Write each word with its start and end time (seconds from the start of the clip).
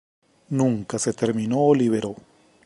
Nunca 0.49 0.97
se 0.97 1.13
terminó 1.13 1.59
o 1.61 1.75
liberó. 1.75 2.15